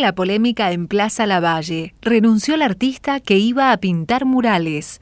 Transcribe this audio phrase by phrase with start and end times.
[0.00, 1.94] la polémica en Plaza Lavalle.
[2.00, 5.00] Renunció el artista que iba a pintar murales.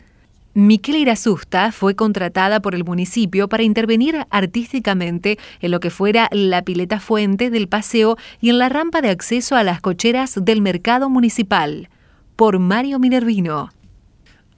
[0.55, 6.63] Miquel Irasusta fue contratada por el municipio para intervenir artísticamente en lo que fuera la
[6.63, 11.09] pileta fuente del paseo y en la rampa de acceso a las cocheras del mercado
[11.09, 11.89] municipal.
[12.35, 13.71] Por Mario Minervino.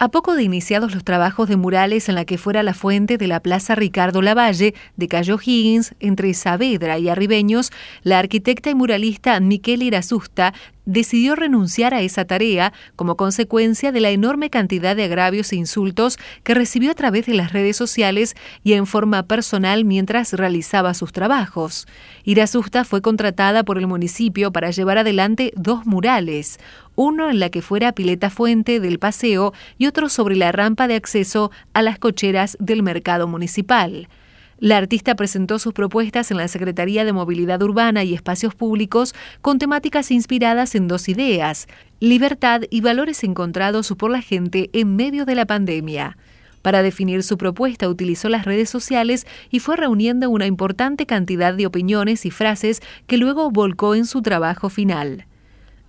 [0.03, 3.27] A poco de iniciados los trabajos de murales en la que fuera la fuente de
[3.27, 7.71] la Plaza Ricardo Lavalle de Cayo Higgins, entre Saavedra y Arribeños,
[8.03, 10.55] la arquitecta y muralista Miquel Irasusta
[10.87, 16.19] decidió renunciar a esa tarea como consecuencia de la enorme cantidad de agravios e insultos
[16.43, 18.35] que recibió a través de las redes sociales
[18.65, 21.87] y en forma personal mientras realizaba sus trabajos.
[22.25, 26.59] Irasusta fue contratada por el municipio para llevar adelante dos murales,
[26.97, 30.97] uno en la que fuera Pileta Fuente del Paseo y otro sobre la rampa de
[30.97, 34.09] acceso a las cocheras del mercado municipal.
[34.61, 39.59] La artista presentó sus propuestas en la Secretaría de Movilidad Urbana y Espacios Públicos con
[39.59, 41.67] temáticas inspiradas en dos ideas,
[41.99, 46.19] libertad y valores encontrados por la gente en medio de la pandemia.
[46.61, 51.65] Para definir su propuesta utilizó las redes sociales y fue reuniendo una importante cantidad de
[51.65, 55.25] opiniones y frases que luego volcó en su trabajo final.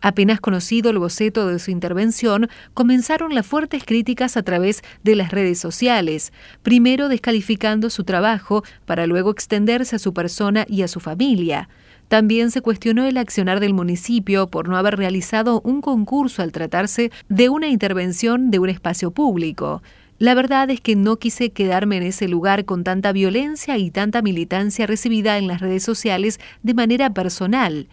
[0.01, 5.31] Apenas conocido el boceto de su intervención, comenzaron las fuertes críticas a través de las
[5.31, 10.99] redes sociales, primero descalificando su trabajo para luego extenderse a su persona y a su
[10.99, 11.69] familia.
[12.07, 17.11] También se cuestionó el accionar del municipio por no haber realizado un concurso al tratarse
[17.29, 19.83] de una intervención de un espacio público.
[20.17, 24.21] La verdad es que no quise quedarme en ese lugar con tanta violencia y tanta
[24.21, 27.87] militancia recibida en las redes sociales de manera personal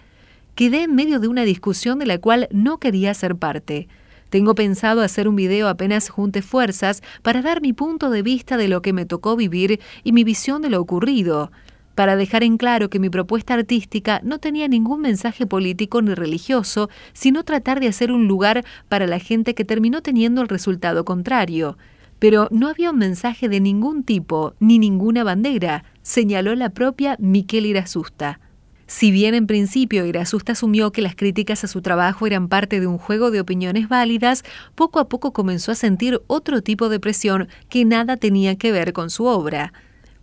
[0.58, 3.86] quedé en medio de una discusión de la cual no quería ser parte.
[4.28, 8.66] Tengo pensado hacer un video apenas junte fuerzas para dar mi punto de vista de
[8.66, 11.52] lo que me tocó vivir y mi visión de lo ocurrido,
[11.94, 16.90] para dejar en claro que mi propuesta artística no tenía ningún mensaje político ni religioso,
[17.12, 21.78] sino tratar de hacer un lugar para la gente que terminó teniendo el resultado contrario.
[22.18, 27.64] Pero no había un mensaje de ningún tipo, ni ninguna bandera, señaló la propia Miquel
[27.64, 28.40] Irasusta.
[28.88, 32.86] Si bien en principio Irasusta asumió que las críticas a su trabajo eran parte de
[32.86, 34.44] un juego de opiniones válidas,
[34.74, 38.94] poco a poco comenzó a sentir otro tipo de presión que nada tenía que ver
[38.94, 39.74] con su obra.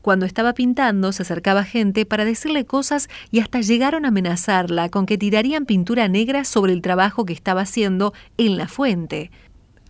[0.02, 5.06] Cuando estaba pintando, se acercaba gente para decirle cosas y hasta llegaron a amenazarla con
[5.06, 9.30] que tirarían pintura negra sobre el trabajo que estaba haciendo en la fuente.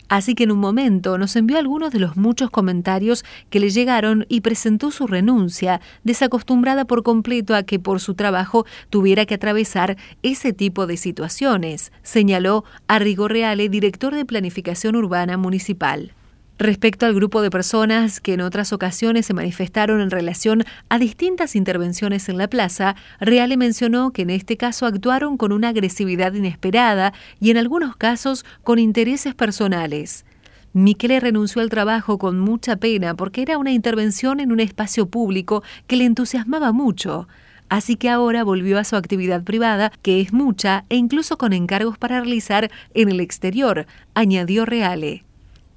[0.08, 4.26] Así que en un momento nos envió algunos de los muchos comentarios que le llegaron
[4.30, 9.98] y presentó su renuncia, desacostumbrada por completo a que por su trabajo tuviera que atravesar
[10.24, 16.14] ese tipo de situaciones, señaló Arrigo Reale, director de Planificación Urbana Municipal.
[16.58, 21.54] Respecto al grupo de personas que en otras ocasiones se manifestaron en relación a distintas
[21.54, 27.12] intervenciones en la plaza, Reale mencionó que en este caso actuaron con una agresividad inesperada
[27.42, 30.24] y en algunos casos con intereses personales.
[30.72, 35.62] Miquele renunció al trabajo con mucha pena porque era una intervención en un espacio público
[35.88, 37.28] que le entusiasmaba mucho.
[37.68, 41.98] Así que ahora volvió a su actividad privada, que es mucha, e incluso con encargos
[41.98, 45.25] para realizar en el exterior, añadió Reale.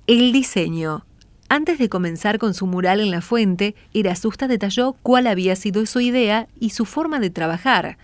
[0.08, 1.04] El diseño.
[1.50, 6.00] Antes de comenzar con su mural en la fuente, Irasusta detalló cuál había sido su
[6.00, 7.98] idea y su forma de trabajar.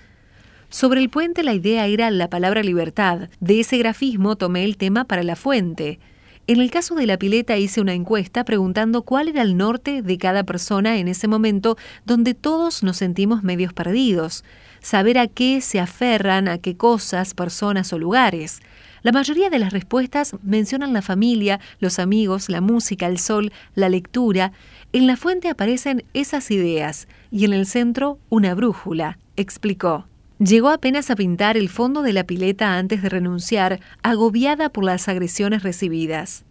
[0.68, 3.30] Sobre el puente la idea era la palabra libertad.
[3.40, 5.98] De ese grafismo tomé el tema para la fuente.
[6.46, 10.18] En el caso de la pileta hice una encuesta preguntando cuál era el norte de
[10.18, 14.44] cada persona en ese momento donde todos nos sentimos medios perdidos,
[14.82, 18.60] saber a qué se aferran, a qué cosas, personas o lugares.
[19.04, 23.90] La mayoría de las respuestas mencionan la familia, los amigos, la música, el sol, la
[23.90, 24.52] lectura.
[24.94, 30.06] En la fuente aparecen esas ideas y en el centro una brújula, explicó.
[30.38, 35.06] Llegó apenas a pintar el fondo de la pileta antes de renunciar, agobiada por las
[35.06, 36.46] agresiones recibidas.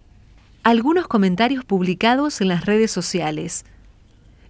[0.61, 3.65] Algunos comentarios publicados en las redes sociales.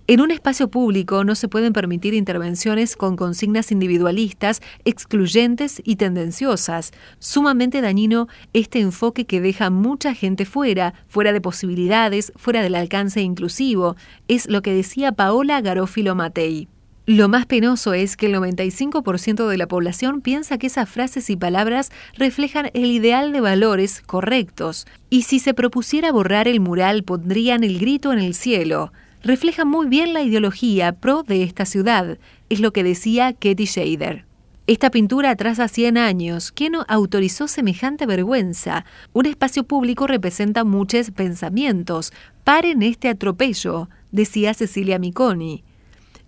[0.06, 6.92] En un espacio público no se pueden permitir intervenciones con consignas individualistas, excluyentes y tendenciosas.
[7.20, 13.22] Sumamente dañino este enfoque que deja mucha gente fuera, fuera de posibilidades, fuera del alcance
[13.22, 13.96] inclusivo,
[14.28, 16.68] es lo que decía Paola Garofilo Matei.
[17.06, 21.38] Lo más penoso es que el 95% de la población piensa que esas frases y
[21.38, 27.64] palabras reflejan el ideal de valores correctos, y si se propusiera borrar el mural pondrían
[27.64, 28.92] el grito en el cielo
[29.24, 32.18] refleja muy bien la ideología pro de esta ciudad,
[32.50, 34.26] es lo que decía Katie Shader.
[34.66, 36.54] Esta pintura atrasa 100 años.
[36.54, 38.86] ¿Quién autorizó semejante vergüenza?
[39.12, 42.14] Un espacio público representa muchos pensamientos.
[42.46, 45.66] Paren este atropello, decía Cecilia Miconi.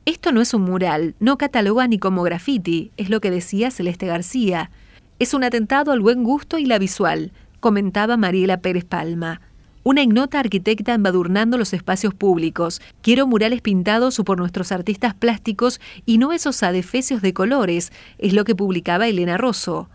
[0.03, 4.05] Esto no es un mural, no cataloga ni como graffiti, es lo que decía Celeste
[4.05, 4.69] García.
[5.17, 7.31] Es un atentado al buen gusto y la visual,
[7.61, 9.39] comentaba Mariela Pérez Palma.
[9.87, 12.81] Una ignota arquitecta embadurnando los espacios públicos.
[13.03, 18.45] Quiero murales pintados por nuestros artistas plásticos y no esos adefesios de colores, es lo
[18.45, 19.87] que publicaba Elena Rosso.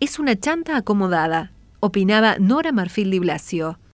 [0.00, 3.78] Es una chanta acomodada, opinaba Nora Marfil Di Blasio.